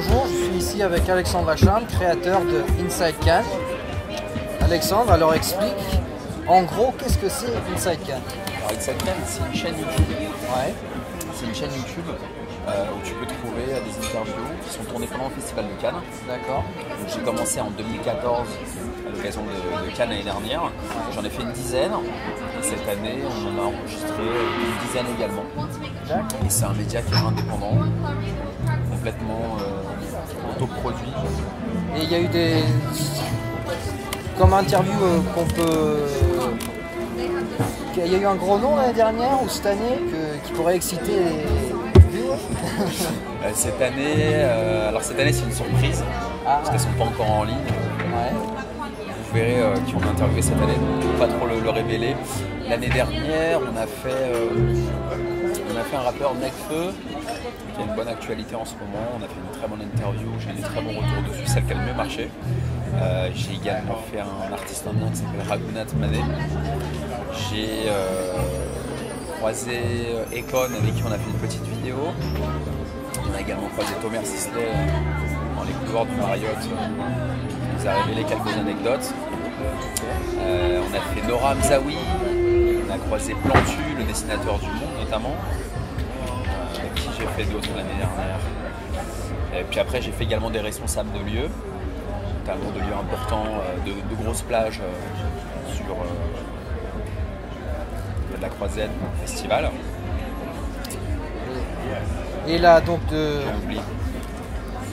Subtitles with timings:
[0.00, 3.44] Bonjour, je suis ici avec Alexandre Lachambe, créateur de Inside Cannes.
[4.60, 5.74] Alexandre, alors explique
[6.46, 8.22] en gros qu'est-ce que c'est Inside Cannes
[8.58, 10.06] Alors Inside Cannes, c'est une chaîne YouTube.
[10.54, 10.72] Ouais.
[11.34, 12.04] C'est une chaîne YouTube
[12.68, 14.34] euh, où tu peux trouver des interviews
[14.64, 16.00] qui sont tournées pendant le Festival de Cannes.
[16.28, 16.62] D'accord.
[17.12, 18.48] J'ai commencé en 2014
[19.04, 20.70] à l'occasion de, de Cannes l'année dernière.
[21.12, 21.92] J'en ai fait une dizaine.
[22.60, 25.44] Et cette année, on en a enregistré une dizaine également.
[26.46, 27.78] Et c'est un média qui est indépendant,
[28.90, 29.87] complètement euh,
[30.58, 31.12] autoproduit.
[31.96, 32.54] Et il y a eu des.
[34.38, 35.98] Comme interview euh, qu'on peut.
[38.06, 40.76] Il y a eu un gros nom l'année dernière ou cette année que- qui pourrait
[40.76, 42.36] exciter les viewers
[43.44, 46.02] Euh, cette année, euh, alors cette année c'est une surprise
[46.46, 46.58] Ah.
[46.58, 47.54] parce qu'elles sont pas encore en ligne.
[47.56, 48.32] Ouais.
[48.34, 51.60] Vous verrez euh, qui on a interviewé cette année, donc je peux pas trop le,
[51.60, 52.16] le révéler.
[52.68, 54.32] L'année dernière, on a fait,
[55.78, 56.92] a fait un rappeur Necfeu
[57.74, 59.04] qui a une bonne actualité en ce moment.
[59.14, 61.64] On a fait une très bonne interview, j'ai eu des très bons retours dessus, celle
[61.64, 62.30] qui a le mieux marché.
[62.96, 66.20] Euh, j'ai également fait un artiste indien qui s'appelle Raghunath Mané.
[67.32, 68.32] J'ai euh,
[69.38, 71.96] croisé euh, Econ avec qui on a fait une petite vidéo.
[73.30, 74.72] On a également croisé Thomas Sisley
[75.56, 79.14] dans les couloirs du Marriott qui nous a révélé quelques anecdotes.
[80.40, 81.96] On a fait Nora Mzaoui,
[82.88, 85.34] on a croisé Plantu, le dessinateur du monde notamment,
[87.18, 88.38] j'ai fait d'autres l'année dernière.
[89.58, 91.48] Et puis après j'ai fait également des responsables de lieux,
[92.40, 96.06] notamment de lieux importants, euh, de, de grosses plages euh, sur euh,
[98.36, 98.90] de la Croisette,
[99.22, 99.70] festival.
[102.46, 103.40] Et là donc de.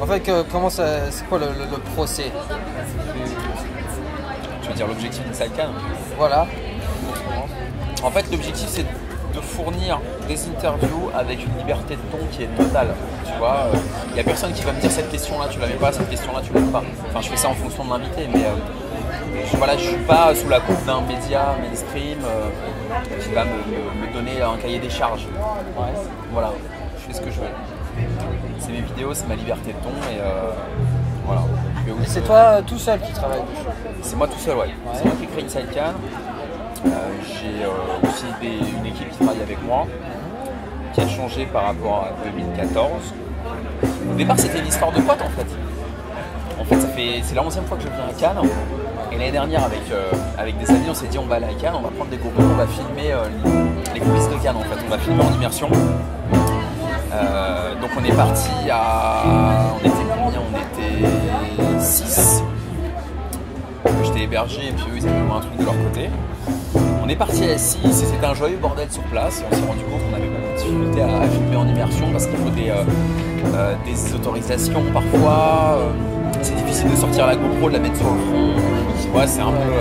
[0.00, 1.10] En fait comment ça.
[1.10, 2.30] C'est quoi le, le- le procès?
[4.62, 5.72] Tu veux dire l'objectif d'Inside Cannes
[6.16, 6.46] Voilà.
[8.04, 8.84] En fait, l'objectif, c'est
[9.34, 12.88] de fournir des interviews avec une liberté de ton qui est totale.
[13.24, 13.66] Tu vois,
[14.08, 16.40] il n'y a personne qui va me dire cette question-là, tu l'avais pas, cette question-là,
[16.44, 16.82] tu l'avais pas.
[17.08, 20.34] Enfin, je fais ça en fonction de l'invité, mais euh, je, voilà, je suis pas
[20.34, 22.48] sous la coupe d'un média mainstream euh,
[23.20, 25.26] qui va me, me- me donner un cahier des charges.
[26.32, 26.52] Voilà,
[26.98, 27.46] je fais ce que je veux.
[28.58, 30.50] C'est mes vidéos, c'est ma liberté de ton, et euh,
[31.26, 31.42] voilà.
[32.06, 33.42] C'est toi euh, tout seul qui travaille
[34.02, 34.70] c'est moi tout seul, ouais.
[34.94, 35.94] C'est moi qui crée Inside Cannes.
[36.86, 36.90] Euh,
[37.22, 38.24] J'ai euh, aussi
[38.78, 39.86] une équipe qui travaille avec moi,
[40.94, 42.90] qui a changé par rapport à 2014.
[44.10, 45.46] Au départ, c'était une histoire de potes en fait.
[46.60, 48.48] En fait, fait, c'est la 11e fois que je viens à Cannes.
[49.10, 51.54] Et l'année dernière, avec, euh, avec des amis, on s'est dit on va aller à
[51.54, 53.14] Cannes, on va prendre des GoPros, on va filmer
[53.94, 54.84] les coulisses de Cannes en fait.
[54.86, 55.68] On va filmer en immersion.
[57.80, 59.24] Donc on est parti à.
[59.74, 60.40] On était combien?
[60.40, 62.42] On était 6.
[64.04, 66.08] J'étais hébergé et puis eux ils avaient un truc de leur côté.
[67.02, 69.42] On est parti à 6 et c'était un joyeux bordel sur place.
[69.50, 72.36] On s'est rendu compte qu'on avait beaucoup de difficultés à, filmer en immersion parce qu'il
[72.36, 72.84] faut des, euh,
[73.54, 75.78] euh, autorisations parfois.
[75.78, 75.90] Euh,
[76.42, 79.18] c'est difficile de sortir la GoPro, de la mettre sur le front.
[79.18, 79.74] Ouais, c'est un peu,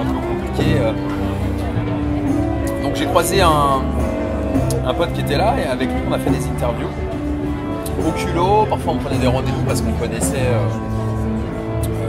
[0.00, 0.80] un peu compliqué.
[2.82, 3.82] Donc j'ai croisé un,
[4.94, 6.88] pote qui était là et avec lui on a fait des interviews
[8.06, 8.66] au culot.
[8.68, 10.46] Parfois on prenait des rendez-vous parce qu'on connaissait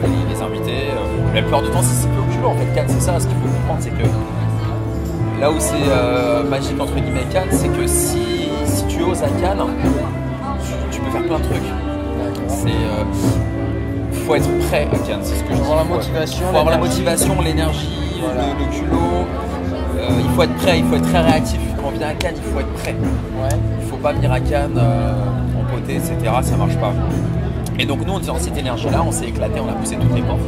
[0.04, 0.92] les, invités.
[1.34, 3.20] La plupart du temps c'est culot en fait Cannes c'est ça.
[3.20, 4.08] Ce qu'il faut comprendre c'est que
[5.42, 9.28] là où c'est euh, magique entre guillemets Cannes c'est que si, si tu oses à
[9.42, 9.62] Cannes
[10.92, 11.70] tu, tu peux faire plein de trucs.
[12.48, 13.04] C'est euh,
[14.26, 15.70] faut être prêt à Cannes, c'est ce que je dis.
[15.70, 18.42] la Faut- motivation, faut avoir la motivation, l'énergie, Voilà.
[18.60, 19.26] le, le culot.
[20.00, 21.60] Euh, il faut être prêt, il faut être très réactif.
[21.78, 22.96] Quand on vient à Cannes, il faut être prêt.
[23.42, 23.58] Ouais.
[23.82, 26.16] Il faut pas venir à Cannes en côté, etc.
[26.42, 26.92] Ça marche pas.
[27.80, 30.16] Et donc nous, on était dans cette énergie-là, on s'est éclaté, on a poussé toutes
[30.16, 30.40] les portes.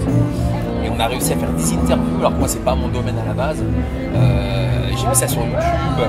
[0.84, 3.18] Et on a réussi à faire des interviews, alors que moi c'est pas mon domaine
[3.18, 3.62] à la base.
[3.62, 6.08] Euh, j'ai mis ça sur YouTube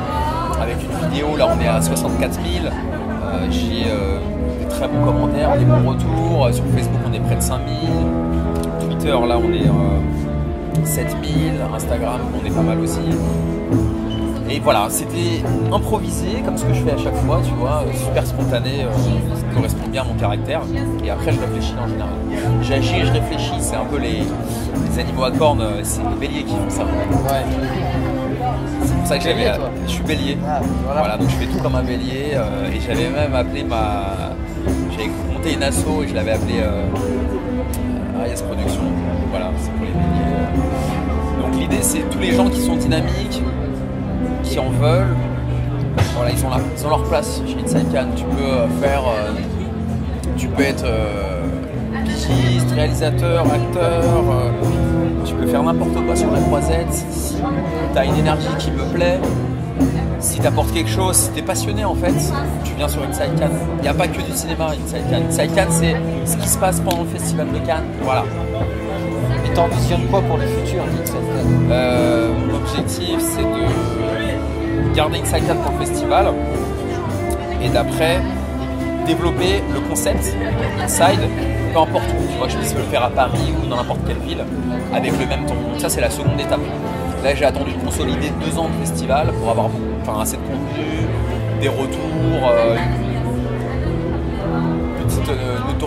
[0.60, 2.44] avec une vidéo, là on est à 64 000.
[2.66, 4.18] Euh, j'ai euh,
[4.60, 6.48] des très bons commentaires, des bons retours.
[6.52, 8.88] Sur Facebook on est près de 5 000.
[8.88, 11.74] Twitter là on est euh, 7 000.
[11.74, 13.00] Instagram on est pas mal aussi.
[14.52, 15.42] Et voilà, c'était
[15.72, 18.90] improvisé comme ce que je fais à chaque fois, tu vois, euh, super spontané, euh,
[19.36, 20.62] ça correspond bien à mon caractère.
[21.04, 22.10] Et après, je réfléchis en général.
[22.62, 26.26] J'agis et je réfléchis, c'est un peu les, les animaux à cornes, euh, c'est les
[26.26, 26.82] béliers qui font ça.
[26.82, 27.44] Ouais.
[28.84, 29.52] C'est pour ça que j'avais.
[29.86, 30.36] Je suis bélier.
[30.46, 31.00] Ah, voilà.
[31.00, 32.32] Voilà, donc je fais tout comme un bélier.
[32.34, 34.32] euh, et j'avais même appelé ma.
[34.90, 36.82] J'avais monté une asso et je l'avais appelé euh,
[38.20, 38.82] Arias Production.
[39.30, 41.40] Voilà, c'est pour les béliers.
[41.40, 43.42] Donc l'idée, c'est tous les gens qui sont dynamiques,
[44.42, 45.14] qui en veulent.
[46.16, 47.86] Voilà, ils ont, ils ont leur place chez Inside.
[48.16, 49.02] Tu peux euh, faire.
[49.06, 49.32] euh,
[50.36, 51.42] tu peux être euh,
[52.04, 54.04] pigiste, réalisateur, acteur.
[54.04, 54.50] euh,
[55.24, 56.92] tu peux faire n'importe quoi sur la croisette.
[56.92, 57.36] Si
[57.92, 59.20] tu as une énergie qui me plaît,
[60.18, 62.14] si t'apportes quelque chose, si t'es passionné en fait,
[62.64, 63.50] tu viens sur Inside Cannes.
[63.78, 65.24] Il n'y a pas que du cinéma Inside Cannes.
[65.28, 67.84] Inside Cannes, c'est ce qui se passe pendant le festival de Cannes.
[68.02, 68.24] Voilà.
[69.54, 75.58] T'envisionnes quoi pour le futur d'Inside Cannes Euh, mon objectif, c'est de garder Inside Cannes
[75.62, 76.26] pour le festival
[77.62, 78.20] et d'après
[79.06, 80.34] développer le concept
[80.82, 81.20] Inside,
[81.72, 82.32] peu importe où.
[82.32, 84.44] Tu vois, je puisse le faire à Paris ou dans n'importe quelle ville
[84.94, 85.54] avec le même ton.
[85.78, 86.60] Ça, c'est la seconde étape.
[87.24, 89.68] Là, j'ai attendu de consolider deux ans de festival pour avoir
[90.02, 90.86] enfin, assez de contenu,
[91.60, 92.76] des retours, euh,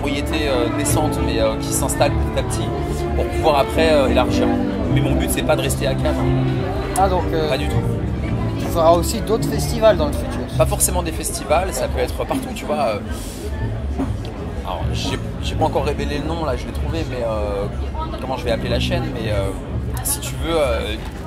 [0.03, 2.67] notoriété euh, naissante mais euh, qui s'installe petit à petit
[3.15, 4.47] pour pouvoir après euh, élargir.
[4.93, 6.97] Mais mon but, c'est pas de rester à Cannes, hein.
[6.97, 7.81] Ah donc pas du tout.
[8.59, 10.41] tu feras aussi d'autres festivals dans le futur.
[10.57, 12.99] Pas forcément des festivals, ça peut être partout, tu vois.
[14.63, 17.25] Alors, j'ai pas encore révélé le nom, là, je l'ai trouvé, mais
[18.21, 19.31] comment je vais appeler la chaîne, mais
[20.03, 20.55] si tu veux,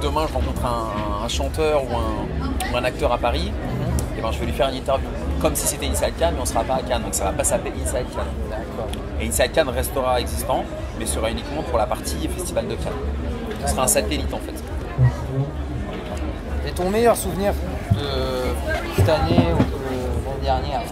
[0.00, 3.50] demain je rencontre un, un chanteur ou un, ou un acteur à Paris,
[4.17, 5.08] et ben je vais lui faire une interview,
[5.40, 7.44] comme si c'était Inside Cannes, mais on sera pas à Cannes, donc ça va pas
[7.44, 8.34] s'appeler Inside Cannes.
[8.50, 8.88] D'accord.
[9.20, 10.64] Et Inside Cannes restera existant,
[10.98, 12.92] mais sera uniquement pour la partie Festival de Cannes.
[13.64, 14.54] Ce sera un satellite en fait.
[16.68, 17.52] Et ton meilleur souvenir
[17.92, 17.98] de
[18.96, 20.82] cette année ou de l'année dernière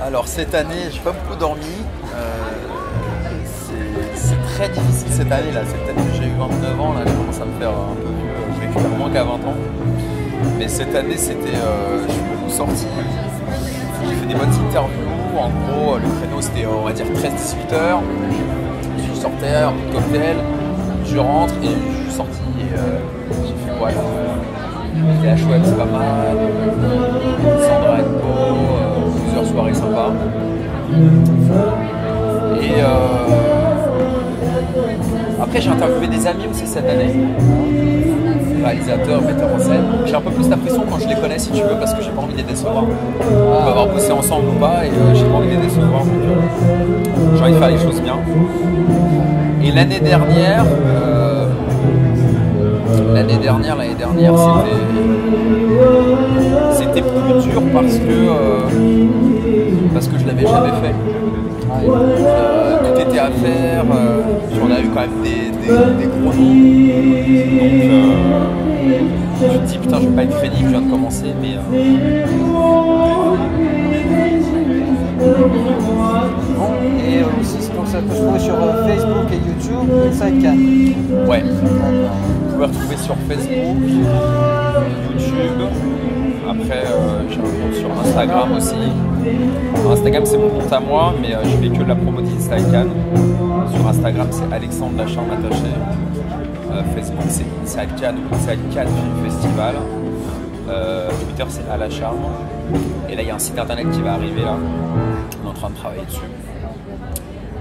[0.00, 1.62] Alors cette année, j'ai pas beaucoup dormi.
[2.14, 2.52] Euh,
[3.44, 5.60] c'est- c'est très difficile cette année là.
[5.64, 8.54] Cette année j'ai eu 29 ans, là je commence à me faire un peu vieux.
[8.56, 9.56] Je récupère moins qu'à 20 ans.
[10.58, 11.54] Mais cette année c'était.
[11.56, 15.08] euh, je J'ai fait des bonnes interviews.
[15.38, 18.02] En gros, le créneau c'était on va dire 13-18 heures.
[18.98, 20.36] Je sortais, un cocktail.
[21.06, 22.98] Je rentre et je suis sorti et euh,
[23.46, 24.02] j'ai fait là
[25.24, 26.36] La chouette c'est pas mal.
[27.42, 30.12] Sandra Co, euh, plusieurs soirées sympas.
[32.60, 33.32] Et euh,
[35.42, 37.14] après j'ai interviewé des amis aussi cette année,
[38.72, 39.84] réalisateurs, metteurs en scène.
[40.06, 42.10] J'ai un peu plus l'impression quand je les connais si tu veux parce que j'ai
[42.10, 42.84] pas envie de les décevoir.
[42.84, 46.04] On va avoir bossé ensemble ou pas et euh, j'ai pas envie de les décevoir.
[46.04, 48.16] Donc, euh, j'ai envie de faire les choses bien.
[49.62, 51.46] Et l'année dernière, euh,
[53.14, 54.34] l'année dernière, l'année dernière,
[56.72, 58.32] c'était plus dur parce que
[59.92, 60.94] parce que je l'avais jamais fait.
[61.80, 63.84] Euh, tout était à faire.
[63.92, 64.22] euh,
[64.62, 66.42] on a eu quand même des, gros noms.
[67.88, 68.61] Donc
[69.38, 71.60] tu te dis putain je vais pas être crédible, je viens de commencer, mais euh,
[76.56, 76.70] Bon,
[77.08, 80.42] et euh, aussi, c'est donc ça peut se trouver sur euh, Facebook et YouTube, Inside
[80.42, 81.28] Cannes.
[81.28, 81.42] ouais.
[81.42, 84.06] Vous pouvez retrouver sur Facebook, YouTube.
[86.48, 88.74] Après, euh, j'ai un compte sur Instagram aussi.
[89.90, 92.86] Instagram, c'est mon compte à moi, mais euh, je fais que de la promo d'Inside.
[93.74, 95.62] Sur Instagram, c'est Alexandre Lacharme attaché.
[96.96, 99.74] Facebook, c'est Inside Cannes ou Inside Cannes Film Festival.
[100.68, 102.18] Euh, Twitter, c'est à la charme.
[103.08, 104.58] Et là, il y a un site internet qui va arriver là.
[105.42, 106.20] On est en train de travailler dessus.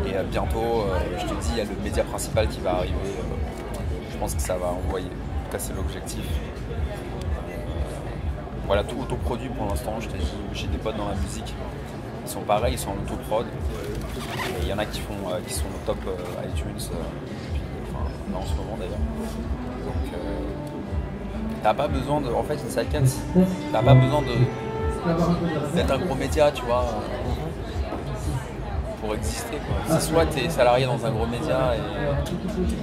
[0.06, 2.72] Et euh, bientôt, euh, je te dis, il y a le média principal qui va
[2.74, 2.94] arriver.
[2.94, 3.80] euh,
[4.12, 5.08] je pense que ça va envoyer.
[5.08, 6.26] En tout c'est l'objectif.
[6.26, 7.54] Euh,
[8.68, 9.94] voilà, tout autoproduit pour l'instant.
[10.52, 11.56] J'ai des potes dans la musique.
[12.26, 13.46] Ils sont pareils, ils sont en autoprod.
[13.46, 16.90] Et il y en a qui, font, euh, qui sont au top euh, iTunes.
[16.92, 19.00] euh, enfin, là, en ce moment d'ailleurs.
[19.92, 20.18] Donc, euh,
[21.64, 22.30] t'as pas besoin de.
[22.30, 23.10] En fait, Inside Cannes,
[23.72, 24.22] t'as pas besoin
[25.76, 26.86] d'être un gros média, tu vois,
[29.02, 29.58] pour exister.
[29.88, 31.82] C'est soit tu es salarié dans un gros média et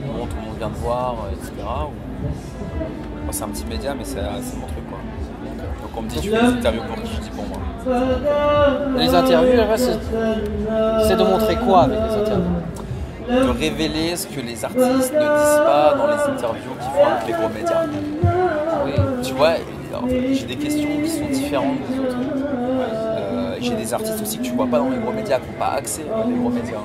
[0.06, 1.52] bon, tout le monde vient te voir, etc.
[1.86, 1.92] Ou...
[3.30, 4.86] C'est un petit média, mais c'est mon truc.
[4.88, 4.98] Quoi.
[5.82, 7.14] Donc on me dit, tu fais des interviews pour qui?
[7.14, 7.58] Je dis pour moi.
[8.96, 9.98] Les interviews, c'est
[11.06, 12.57] c'est de montrer quoi avec les interviews?
[13.28, 17.26] De révéler ce que les artistes ne disent pas dans les interviews qu'ils font avec
[17.26, 17.84] les gros médias.
[19.22, 19.54] Tu vois,
[20.32, 22.16] j'ai des questions qui sont différentes des autres.
[23.20, 25.58] Euh, j'ai des artistes aussi que tu vois pas dans les gros médias, qui n'ont
[25.58, 26.78] pas accès à les gros médias.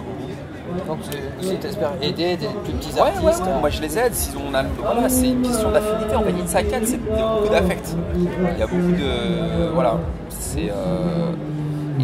[0.88, 3.44] Donc, tu aussi, t'espères aider des plus petits Ouais, artistes.
[3.46, 4.14] ouais, moi je les aide.
[4.14, 6.16] S'ils ont, un- voilà, c'est une question d'affinité.
[6.16, 7.96] En fait, Cannes, c'est il y a beaucoup d'affect.
[8.16, 9.70] Il y a beaucoup de.
[9.74, 9.98] Voilà.
[10.30, 10.70] C'est.
[10.72, 11.32] euh,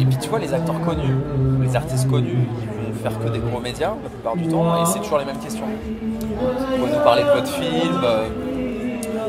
[0.00, 1.16] Et puis tu vois, les acteurs connus,
[1.60, 2.69] les artistes connus, ils
[3.02, 5.64] faire que des gros médias la plupart du temps et c'est toujours les mêmes questions.
[5.66, 8.00] Vous pouvez nous parler de votre film.
[8.04, 8.26] euh,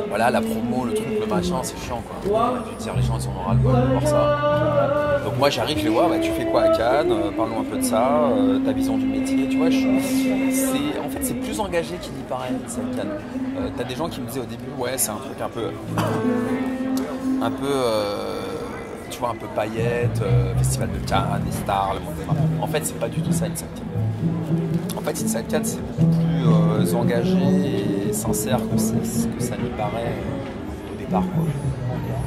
[0.09, 2.53] Voilà, la promo, le truc, le machin, c'est chiant quoi.
[2.77, 5.21] Les gens ils en ont ras le bol de voir ça.
[5.25, 7.63] Donc moi j'arrive, je les vois, bah, tu fais quoi à Cannes Euh, Parlons un
[7.63, 9.69] peu de ça, euh, ta vision du métier, tu vois.
[9.69, 9.77] je-
[10.51, 13.07] c'est- en fait c'est plus engagé qu'il n'y paraît, cette Cannes.
[13.57, 15.67] Euh, T'as des gens qui me disaient au début, ouais c'est un truc un peu...
[17.43, 17.65] Un peu...
[19.21, 22.61] vois, un peu paillette, euh, festival de Cannes, les stars, le monde des.
[22.61, 24.97] En fait c'est pas du tout ça Inside Cannes.
[24.97, 30.07] En fait Inside Cannes c'est beaucoup plus euh, engagé et sincère que ça n'y paraît
[30.07, 31.23] euh, au départ.
[31.35, 31.45] Quoi.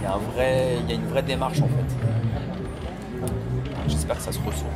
[0.01, 3.31] Il y, a un vrai, il y a une vraie démarche en fait.
[3.89, 4.67] J'espère que ça se ressent.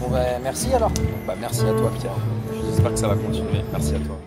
[0.00, 0.92] Bon ben merci alors.
[1.26, 2.12] Bah, merci à toi Pierre.
[2.66, 3.64] J'espère que ça va continuer.
[3.72, 4.20] Merci à toi.